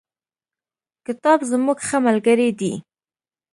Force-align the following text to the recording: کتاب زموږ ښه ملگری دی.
کتاب 1.05 1.39
زموږ 1.51 1.77
ښه 1.87 1.97
ملگری 2.05 2.49
دی. 2.59 2.73